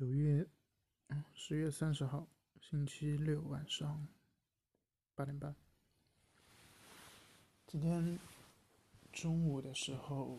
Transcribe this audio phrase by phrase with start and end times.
[0.00, 0.48] 九月
[1.34, 2.26] 十月三十号，
[2.58, 4.08] 星期六晚上
[5.14, 5.54] 八点半。
[7.66, 8.18] 今天
[9.12, 10.38] 中午的时候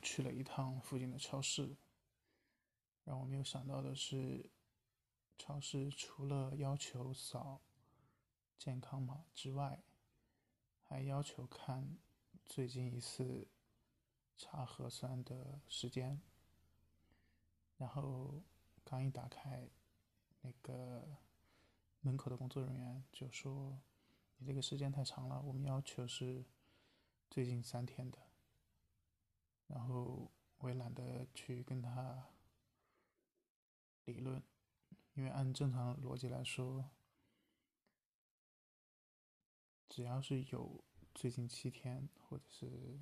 [0.00, 1.76] 去了一趟附近的超市，
[3.02, 4.48] 让我没有想到的是，
[5.36, 7.60] 超市除了要求扫
[8.58, 9.82] 健康码之外，
[10.84, 11.98] 还要求看
[12.46, 13.48] 最近一次
[14.36, 16.22] 查核酸的时间，
[17.76, 18.44] 然后。
[18.90, 19.70] 刚一打开，
[20.40, 21.16] 那个
[22.00, 23.80] 门口的工作人员就说
[24.38, 26.44] ：“你这个时间太长了，我们要求是
[27.30, 28.18] 最近三天的。”
[29.68, 32.30] 然后我也懒得去跟他
[34.06, 34.42] 理论，
[35.14, 36.90] 因为按正常逻辑来说，
[39.88, 40.82] 只要是有
[41.14, 42.98] 最近七天或者是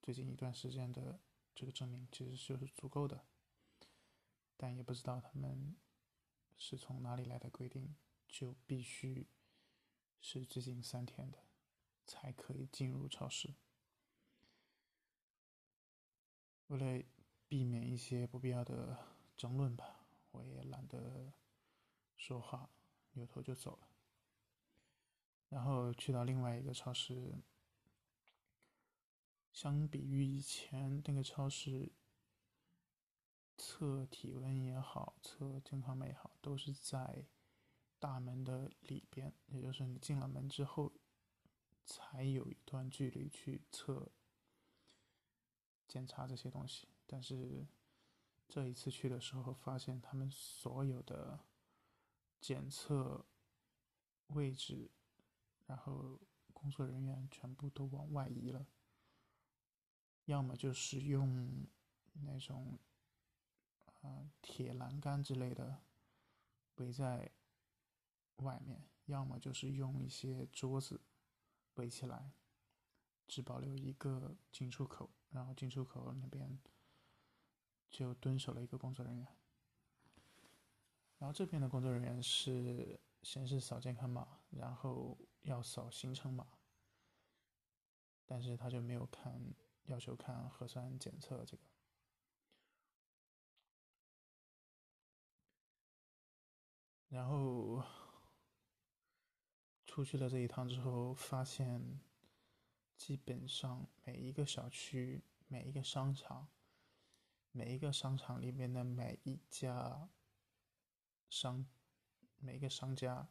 [0.00, 1.20] 最近一段时间的
[1.54, 3.26] 这个证明，其实就是足够的。
[4.56, 5.76] 但也不知道他们
[6.56, 7.94] 是从哪里来的规定，
[8.26, 9.28] 就必须
[10.20, 11.38] 是最近三天的
[12.06, 13.54] 才可以进入超市。
[16.68, 17.04] 为了
[17.46, 18.98] 避免一些不必要的
[19.36, 21.34] 争论吧，我也懒得
[22.16, 22.70] 说话，
[23.12, 23.88] 扭头就走了。
[25.50, 27.40] 然后去到另外一个超市，
[29.52, 31.92] 相比于以前那个超市。
[33.58, 37.26] 测体温也好，测健康码也好，都是在
[37.98, 40.92] 大门的里边，也就是你进了门之后，
[41.84, 44.12] 才有一段距离去测、
[45.88, 46.88] 检查这些东西。
[47.06, 47.66] 但是
[48.46, 51.40] 这一次去的时候，发现他们所有的
[52.40, 53.24] 检测
[54.28, 54.90] 位置，
[55.64, 56.20] 然后
[56.52, 58.66] 工作人员全部都往外移了，
[60.26, 61.66] 要么就是用
[62.22, 62.78] 那种。
[64.42, 65.82] 铁栏杆之类的
[66.76, 67.30] 围在
[68.36, 71.00] 外面，要么就是用一些桌子
[71.74, 72.32] 围起来，
[73.26, 76.58] 只保留一个进出口，然后进出口那边
[77.90, 79.26] 就蹲守了一个工作人员。
[81.18, 86.46] 然后这边的工作人员是先是扫健康码，然后要扫行程码，
[88.26, 89.40] 但是他就没有看
[89.86, 91.62] 要求看核酸检测这个。
[97.16, 97.82] 然后
[99.86, 101.98] 出去了这一趟之后，发现
[102.94, 106.46] 基本上每一个小区、每一个商场、
[107.52, 110.10] 每一个商场里面的每一家
[111.30, 111.64] 商、
[112.38, 113.26] 每个商家，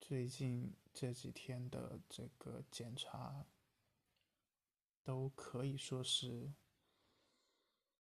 [0.00, 3.44] 最近这几天的这个检查，
[5.02, 6.52] 都可以说是。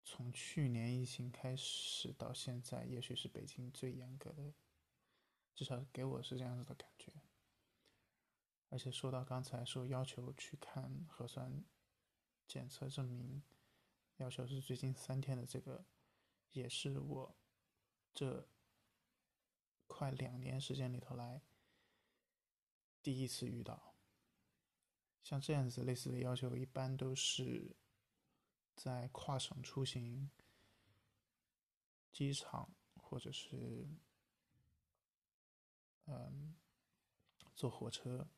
[0.07, 4.53] 从去年疫情开始到现在，也许是北京最严格的，
[5.55, 7.11] 至少给我是这样子的感觉。
[8.69, 11.65] 而且说到刚才说要求去看核酸
[12.47, 13.43] 检测证明，
[14.17, 15.87] 要求是最近三天的这个，
[16.51, 17.37] 也是我
[18.13, 18.47] 这
[19.87, 21.41] 快两年时间里头来
[23.03, 23.95] 第一次遇到。
[25.23, 27.75] 像这样子类似的要求，一般都是。
[28.77, 30.31] 在跨省出行、
[32.13, 33.89] 机场或者是
[36.07, 36.55] 嗯
[37.55, 38.29] 坐火车、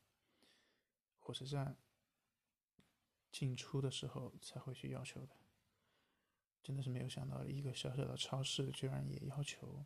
[1.19, 1.77] 火车站
[3.31, 5.35] 进出的时候才会去要求的，
[6.63, 9.85] 真的是没有想到，一个小小的超市居然也要求，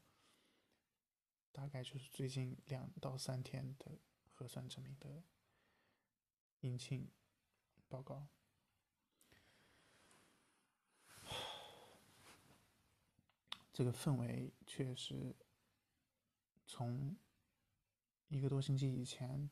[1.51, 5.23] 大概就是最近两到三天的核酸证明的
[6.59, 7.09] 阴性
[7.87, 8.27] 报告。
[13.81, 15.35] 这个氛围确实，
[16.67, 17.17] 从
[18.27, 19.49] 一个多星期以前，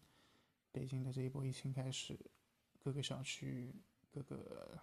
[0.72, 2.30] 北京的这一波疫情开始，
[2.78, 3.74] 各个小区、
[4.12, 4.80] 各个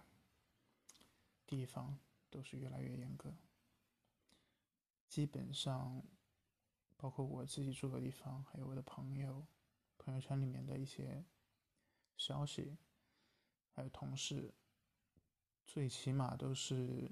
[1.45, 1.97] 地方
[2.29, 3.33] 都是越来越严格。
[5.07, 6.03] 基本上，
[6.97, 9.47] 包括我自己住的地方，还有我的朋友
[9.97, 11.23] 朋友圈里面的一些
[12.17, 12.77] 消息，
[13.71, 14.53] 还有同事，
[15.65, 17.09] 最起码都是。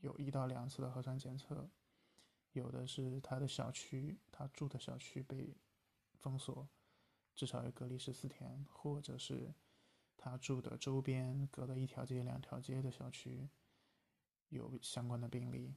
[0.00, 1.70] 有一到两次的核酸检测，
[2.52, 5.54] 有的是他的小区，他住的小区被
[6.14, 6.68] 封锁，
[7.34, 9.54] 至少要隔离十四天，或者是
[10.16, 13.50] 他住的周边隔了一条街、两条街的小区
[14.48, 15.74] 有相关的病例。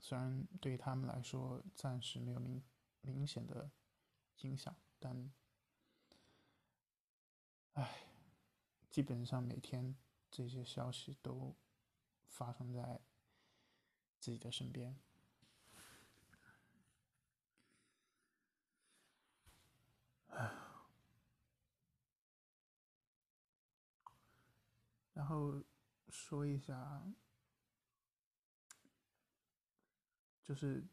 [0.00, 2.62] 虽然对他们来说暂时没有明
[3.02, 3.70] 明显的
[4.38, 5.30] 影响，但，
[7.74, 8.06] 唉，
[8.88, 9.94] 基本上每天
[10.30, 11.54] 这些消息都
[12.26, 13.02] 发生在。
[14.18, 14.98] 自己的身边。
[25.18, 25.64] 然后
[26.08, 27.02] 说一下
[30.44, 30.86] 就是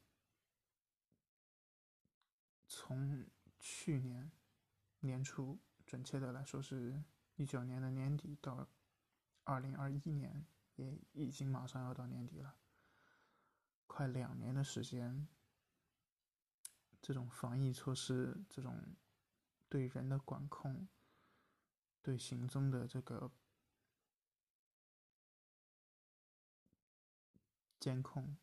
[2.67, 3.23] 从
[3.59, 4.31] 去年
[4.99, 7.03] 年初准确的来说是
[7.35, 8.67] 一九年的年底到
[9.43, 12.57] 二零二一年也已经马上要到年底了。
[13.95, 15.25] 快两年的时间，
[17.01, 18.97] 这种防疫措施，这种
[19.69, 20.89] 对人的管控，
[22.01, 23.31] 对行踪的这个。
[27.79, 28.35] 监控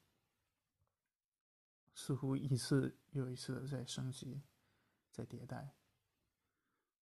[1.94, 4.40] 似乎一次又一次的在升级，
[5.10, 5.74] 在迭代，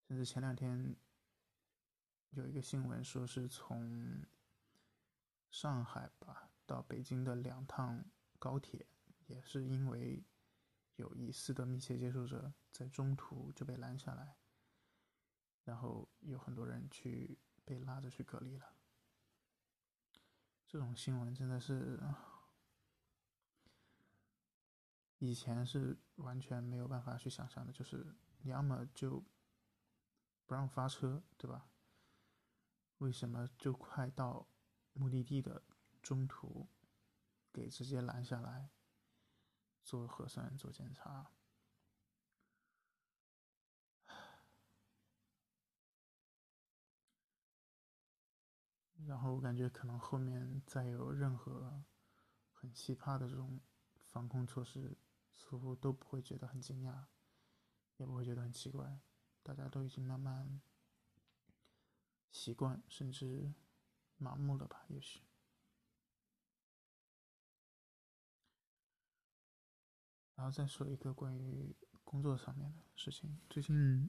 [0.08, 0.96] 甚至前两天
[2.30, 4.24] 有一个新闻说是从
[5.50, 8.10] 上海吧到北京的两趟
[8.40, 8.84] 高铁，
[9.26, 10.24] 也是因为
[10.96, 14.36] 有疑似的密切接触者在中途就被拦下来，
[15.62, 18.74] 然后有很多人去被拉着去隔离了。
[20.66, 22.00] 这种新闻真的是，
[25.18, 27.72] 以前是完全没有办法去想象的。
[27.72, 29.22] 就是你要么就
[30.46, 31.68] 不让发车，对吧？
[32.98, 34.46] 为什么就快到
[34.92, 35.62] 目的地的
[36.02, 36.68] 中途
[37.52, 38.70] 给直接拦下来
[39.82, 41.32] 做核酸、做检查？
[49.06, 51.82] 然后我感觉可能后面再有任何
[52.52, 53.58] 很奇葩的这种
[54.10, 54.96] 防控措施，
[55.32, 57.06] 似乎都不会觉得很惊讶，
[57.96, 59.00] 也不会觉得很奇怪，
[59.42, 60.60] 大家都已经慢慢
[62.30, 63.54] 习惯，甚至
[64.18, 64.84] 麻木了吧？
[64.88, 65.29] 也许。
[70.40, 74.08] 然后再说一个关于工作上面的事情，最近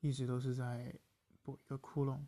[0.00, 1.00] 一直都是在
[1.42, 2.26] 补一个窟窿。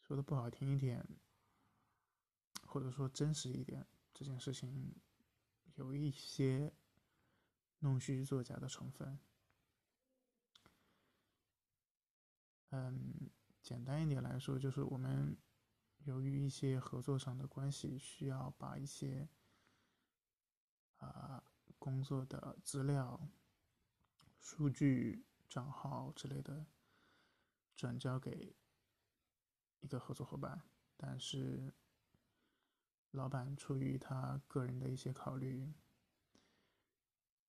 [0.00, 1.06] 说的不好听一点，
[2.64, 4.94] 或者说真实一点，这件事情
[5.74, 6.72] 有一些
[7.80, 9.20] 弄虚作假的成分。
[12.70, 15.36] 嗯，简单一点来说，就是我们
[16.04, 19.37] 由于一些合作上的关系，需要把一些啊
[21.78, 23.28] 工作的资料、
[24.40, 26.66] 数据、账号之类的
[27.76, 28.56] 转交给。
[29.80, 30.60] 一个合作伙伴，
[30.96, 31.72] 但是
[33.12, 35.72] 老板出于他个人的一些考虑，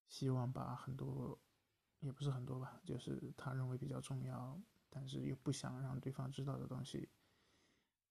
[0.08, 1.40] 希望把很多，
[2.02, 4.62] 也不是很多吧，就是他认为比较重要，
[4.92, 7.10] 但是又不想让对方知道的东西，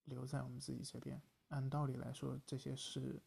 [0.03, 1.23] 留在我们自己这边。
[1.51, 3.23] 按道理来说，这些是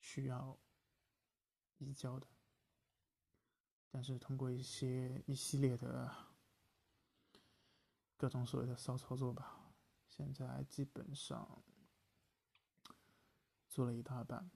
[0.00, 0.58] 需要
[1.78, 2.26] 移交的，
[3.90, 6.28] 但是通过一些一系列的。
[8.20, 9.72] 各种所谓的骚操作吧，
[10.10, 11.62] 现在基本上
[13.68, 14.50] 做了一大半，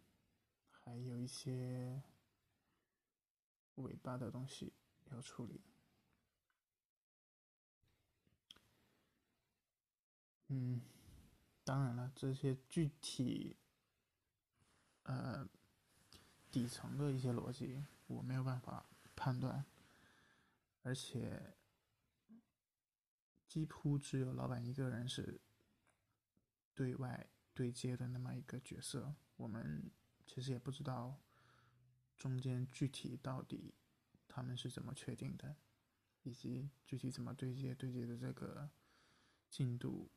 [0.68, 2.02] 还有一些
[3.76, 4.72] 尾巴的东西
[5.12, 5.62] 要处理。
[10.48, 10.82] 嗯，
[11.62, 13.56] 当然了，这些具体
[15.04, 15.48] 呃
[16.52, 19.64] 底层的一些逻辑我没有办法判断，
[20.82, 21.56] 而且。
[23.52, 25.38] 几乎只有老板一个人是
[26.74, 29.90] 对外对接的那么一个角色，我们
[30.26, 31.20] 其实也不知道
[32.16, 33.74] 中间具体到底
[34.26, 35.54] 他们是怎么确定的，
[36.22, 38.70] 以及具体怎么对接对接的这个
[39.50, 40.10] 进度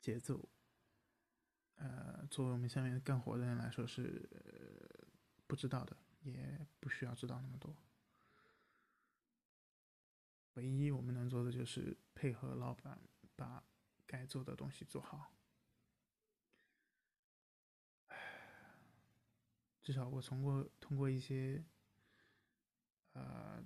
[0.00, 0.48] 节奏。
[1.76, 4.28] 呃，作为我们下面干活的人来说是
[5.46, 7.76] 不知道的，也不需要知道那么多。
[10.54, 12.98] 唯一我们能做的就是配合老板
[13.36, 13.62] 把
[14.06, 15.32] 该做的东西做好。
[19.82, 21.62] 至少我通过通过一些，
[23.12, 23.62] 呃，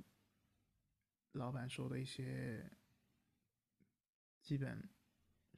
[1.32, 2.70] 老板说的一些
[4.42, 4.86] 基本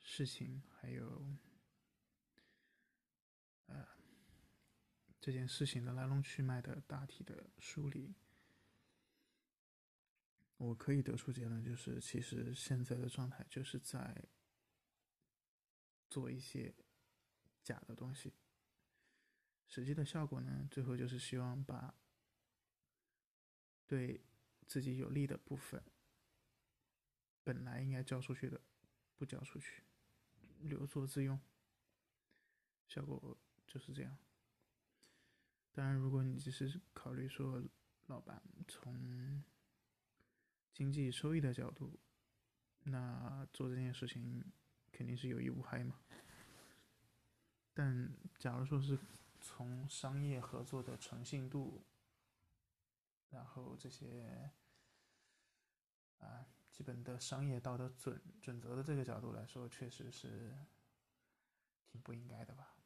[0.00, 1.24] 事情，还有，
[5.22, 8.12] 这件事情的来龙去脉的大体的梳理。
[10.56, 14.24] 我可以得出结论，就是其实现在的状态就是在
[16.10, 16.74] 做一些
[17.62, 18.34] 假的东西，
[19.68, 21.94] 实际的效果呢，最后就是希望把
[23.86, 24.24] 对
[24.66, 25.80] 自己有利的部分，
[27.44, 28.60] 本来应该交出去的
[29.16, 29.84] 不交出去，
[30.58, 31.40] 留作自用，
[32.88, 33.38] 效果
[33.68, 34.18] 就是这样。
[35.74, 37.62] 当然，如果你只是考虑说，
[38.06, 39.42] 老板从
[40.72, 41.98] 经济收益的角度
[42.84, 44.44] 那做这件事情
[44.90, 45.98] 肯定是有益无害嘛。
[47.72, 48.98] 但假如说是
[49.40, 51.82] 从商业合作的诚信度，
[53.30, 54.50] 然后这些
[56.18, 60.54] 啊基本的商业道德准准则的这个角度来说，确实是
[61.86, 62.76] 挺不应该的吧。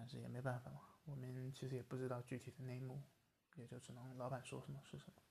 [0.00, 3.02] 但是也没办法嘛，我们其实也不知道具体的内幕，
[3.56, 5.22] 也就只能老板说什么是什么。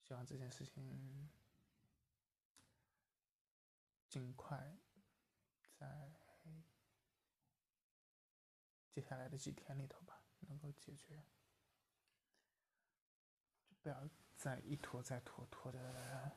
[0.00, 1.30] 希望这件事情
[4.08, 4.78] 尽快
[5.74, 6.10] 在
[8.90, 11.22] 接下来的几天里头吧，能够解决，
[13.66, 16.32] 就不要再一拖再拖，拖的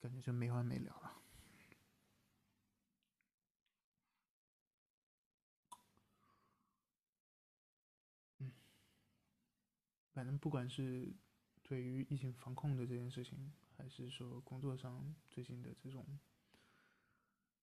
[0.00, 1.25] 感觉就没完没了了。
[10.16, 11.14] 反正不管是
[11.62, 16.18] 对于疫情防控的这件事情，还是说工作上最近的这种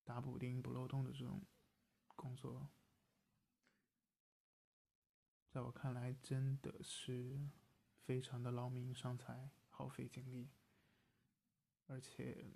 [0.04, 1.42] 打补丁、补漏洞的这种
[2.10, 2.70] 工作，
[5.50, 7.50] 在我看来真的是
[8.04, 10.52] 非常的劳民伤财、耗费精力，
[11.88, 12.52] 而且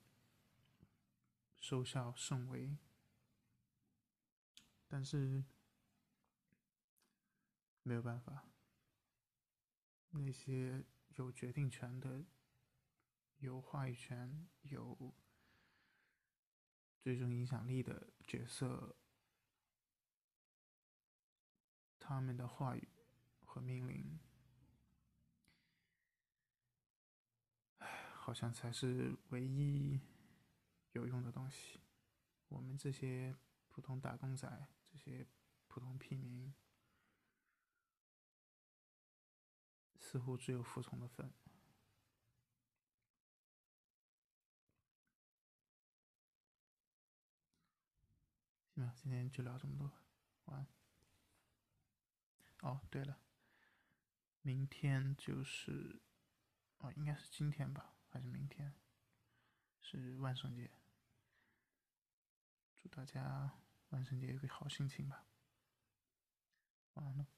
[1.59, 2.77] 收效甚微。
[4.87, 5.43] 但是
[7.81, 8.43] 没有办法。
[10.09, 10.83] 那些
[11.15, 12.25] 有决定权的、
[13.37, 15.13] 有话语权、有
[16.99, 18.95] 最终影响力的角色，
[21.99, 22.87] 他们的话语
[23.45, 24.19] 和命令，
[28.13, 29.99] 好像才是唯一
[30.93, 31.79] 有用的东西。
[32.47, 33.35] 我们这些
[33.67, 35.27] 普通打工仔，这些
[35.67, 36.53] 普通平民。
[40.09, 41.29] 似乎只有服从的份。
[48.73, 49.91] 行吧，今天就聊这么多，
[50.45, 50.67] 晚安。
[52.61, 53.19] 哦，对了，
[54.41, 56.01] 明天就是，
[56.77, 58.73] 哦，应该是今天吧，还是明天？
[59.81, 60.71] 是万圣节。
[62.77, 63.59] 祝大家
[63.89, 65.25] 万圣节有个好心情吧。
[66.93, 67.36] 晚安了。